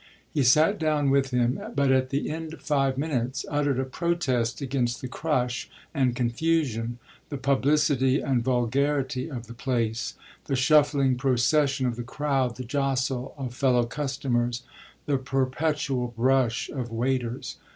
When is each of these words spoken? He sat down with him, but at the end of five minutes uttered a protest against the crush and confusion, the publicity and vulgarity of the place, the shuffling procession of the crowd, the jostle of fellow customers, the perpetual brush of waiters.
He 0.33 0.41
sat 0.41 0.79
down 0.79 1.11
with 1.11 1.29
him, 1.29 1.61
but 1.75 1.91
at 1.91 2.09
the 2.09 2.31
end 2.31 2.55
of 2.55 2.61
five 2.63 2.97
minutes 2.97 3.45
uttered 3.51 3.77
a 3.77 3.85
protest 3.85 4.59
against 4.59 4.99
the 4.99 5.07
crush 5.07 5.69
and 5.93 6.15
confusion, 6.15 6.97
the 7.29 7.37
publicity 7.37 8.19
and 8.19 8.43
vulgarity 8.43 9.29
of 9.29 9.45
the 9.45 9.53
place, 9.53 10.15
the 10.45 10.55
shuffling 10.55 11.17
procession 11.17 11.85
of 11.85 11.97
the 11.97 12.01
crowd, 12.03 12.55
the 12.55 12.65
jostle 12.65 13.35
of 13.37 13.53
fellow 13.53 13.83
customers, 13.85 14.63
the 15.05 15.19
perpetual 15.19 16.07
brush 16.17 16.67
of 16.69 16.91
waiters. 16.91 17.57